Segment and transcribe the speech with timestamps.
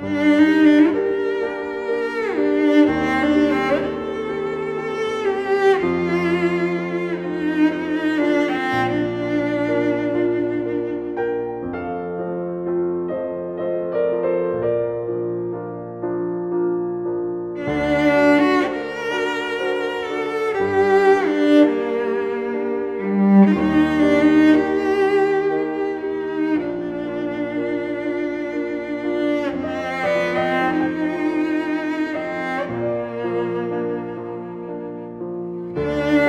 [0.00, 0.47] Música
[35.78, 36.27] Música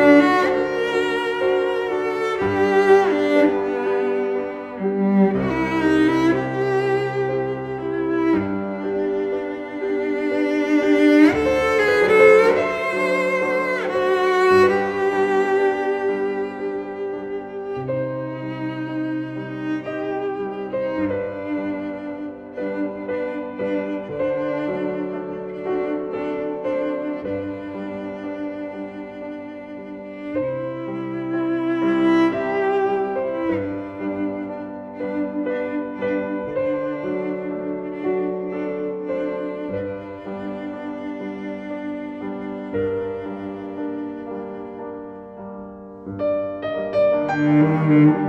[47.39, 48.28] Música